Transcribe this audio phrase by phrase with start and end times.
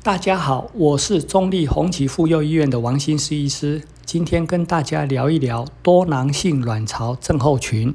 [0.00, 7.92] 大家好，我是中立红旗妇幼医院的王新思医师，今天跟大家聊一聊多囊性卵巢症候群。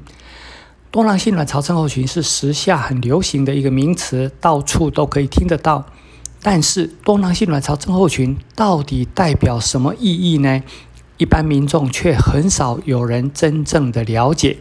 [0.90, 5.86] 多囊性卵巢症候群是时下很流行的一个名词，到处都可以听得到。
[6.42, 10.62] 但是多囊性卵巢症候群到底代表什么意义呢？
[11.16, 14.58] 一般民众却很少有人真正的了解。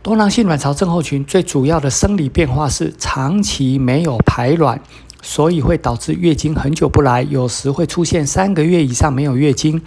[0.00, 4.80] 多囊性卵巢症候群最主要的生理变化是长期没有排卵。
[5.22, 9.82] 所以会导致月经很久不来，有时会出现三个月以上没有月经。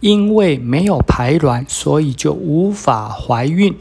[0.00, 3.72] 因为没有排卵，所以就无法怀孕。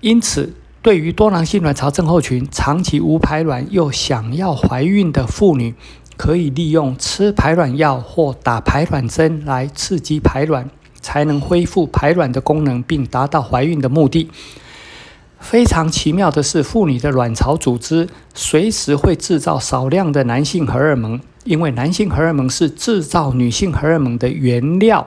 [0.00, 5.74] 因此，对于多囊性卵巢症候群长期无排卵又想要怀孕的妇女，
[6.16, 14.30] 可以利用吃排卵药或打排卵针来刺激排卵，才能恢复排卵的功能，并达到怀孕的目的。
[15.44, 25.06] 非常奇妙的是，妇女的卵巢组织随时会制造少量的男性荷尔蒙，因为男性荷尔蒙是制造女性荷尔蒙的原料。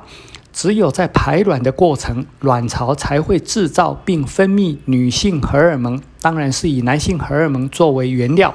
[0.53, 8.54] 只有在排卵的过程，卵巢才会制造并分泌女性荷尔蒙，当然是以男性荷尔蒙作为原料。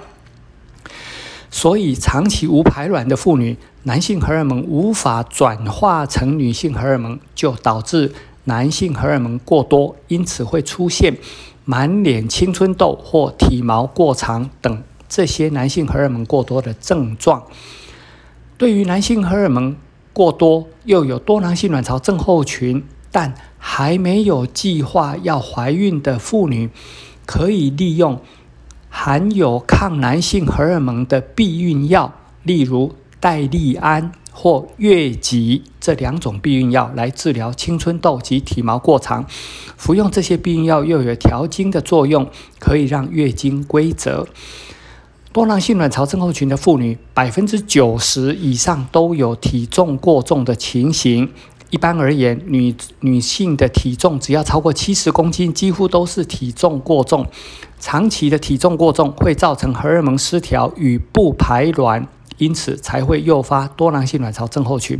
[1.50, 8.12] 所以，长期无排卵的妇女，男性荷尔蒙无法转化成女性荷尔蒙，就导致
[8.44, 11.16] 男性荷尔蒙过多，因此会出现。
[11.64, 17.44] 满脸青春痘或体毛过长等这些男性荷尔蒙过多的症状，
[18.58, 19.76] 对于男性荷尔蒙
[20.12, 26.70] 过多又有多囊性卵巢症候群，但还没有计划要怀孕的妇女，
[27.26, 28.20] 可以利用
[28.88, 34.12] 含有抗男性荷尔蒙的避孕药，例如代利安。
[34.32, 39.24] 或月吉这两种避孕药来治疗青春痘及体毛过长，
[39.76, 44.26] 服用这些避孕药又有调经的作用，可以让月经规则。
[45.32, 51.30] 多囊性卵巢症候群的妇女，百分之九十以上都有体重过重的情形。
[51.70, 57.26] 一般而言，女女性的体重只要超过七十公斤，几乎都是体重过重。
[57.80, 62.06] 长期的体重过重会造成荷尔蒙失调与不排卵。
[62.42, 64.98] 因此才会诱发多囊性卵巢症候群。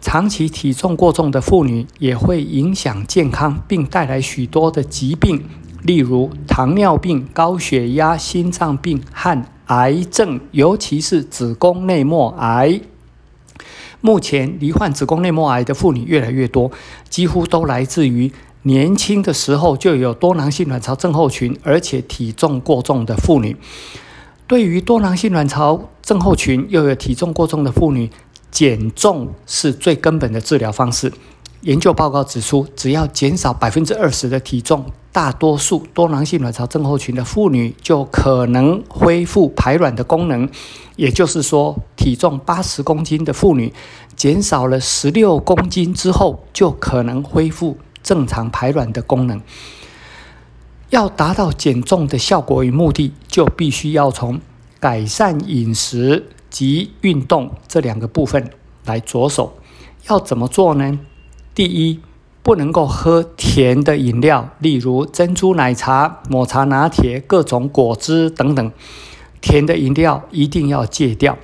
[0.00, 5.44] 长期体重过重的妇女也会影响健康，并带来许多的疾病，
[5.84, 12.80] 例如糖尿病、高血压、心脏病和癌症，尤其是子宫内膜癌。
[14.00, 16.72] 目前罹患子宫内膜癌的妇女越来越多，
[17.08, 18.32] 几乎都来自于
[18.62, 23.54] 年轻的时候就有多囊性卵巢症候群，而且体重过重的妇女。
[24.50, 28.10] 对于多囊性卵巢症候群又有体重过重的妇女，
[28.50, 31.12] 减重是最根本的治疗方式。
[31.60, 40.48] 研究报告指出，只要减少百分之二十的体重，大多数多囊性卵巢症候群的妇女就可能恢复排卵的功能。
[40.96, 43.72] 也就是说，体重八十公斤的妇女，
[44.16, 49.40] 减少了十六公斤之后，就可能恢复正常排卵的功能。
[50.90, 54.40] 要达到减重的效果与目的，就必须要从
[54.80, 58.50] 改善饮食及运动这两个部分
[58.84, 59.56] 来着手。
[60.08, 60.98] 要怎么做呢？
[61.54, 62.00] 第一，
[62.42, 68.72] 不能够喝甜的饮料，例如珍珠奶茶、抹茶拿铁、各种果汁等等。
[69.40, 71.38] 甜的饮料一定要戒掉。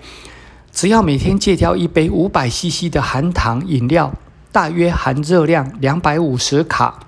[0.73, 4.13] 只要每天戒掉一杯五百 CC 的含糖饮料，
[4.51, 7.06] 大约含热量两百五十卡。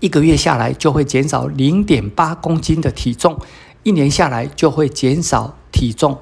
[0.00, 3.38] 一个月下来就会减少零点八公斤的体重，
[3.82, 6.18] 一年下来就会减少体重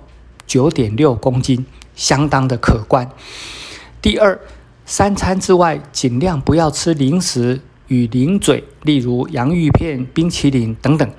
[0.46, 3.10] 九点六公斤，相当的可观。
[4.00, 4.38] 第二，
[4.84, 11.10] 三餐之外尽量不要吃零食与零嘴，例如洋芋片、冰淇淋等等。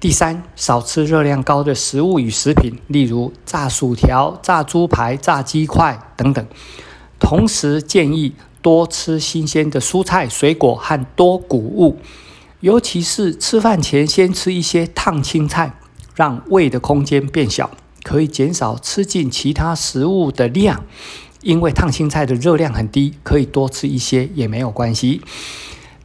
[0.00, 6.46] 第三，少吃热量高的食物与食品，例如炸薯条、炸猪排、炸鸡块等等。
[7.18, 8.34] 同时建议。
[8.62, 11.98] 多吃新鲜的蔬菜、水果和多谷物，
[12.60, 15.74] 尤其是吃饭前先吃一些烫青菜，
[16.14, 17.70] 让胃的空间变小，
[18.04, 20.84] 可以减少吃进其他食物的量。
[21.42, 25.20] 因为烫青菜的热量很低，可以多吃一些也没有关系。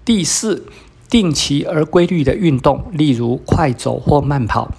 [0.03, 0.65] 第四，
[1.11, 4.73] 定期而规律的运动，例如快走或慢跑，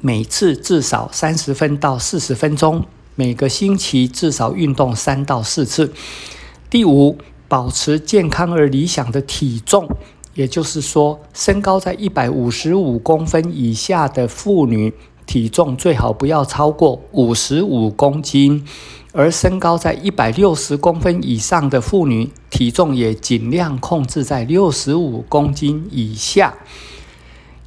[0.00, 5.92] 每次至少三十分到四十分钟，每个星期至少运动三到四次。
[6.68, 7.16] 第五，
[7.46, 9.88] 保持健康而理想的体重，
[10.34, 14.92] 也就是说，身高在一百五十五公分以下的妇女，
[15.26, 18.64] 体重最好不要超过五十五公斤；
[19.12, 26.52] 而身高在一百六十公分以上的妇女，体重也尽量控制在六十五公斤以下。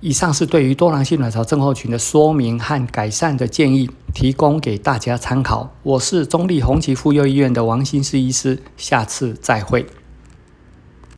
[0.01, 5.69] 以上是对于多囊性卵巢症候群的说明和改善的建议，提供给大家参考。
[5.83, 9.85] 我是中立红旗妇幼医院的王新思医师，下次再会。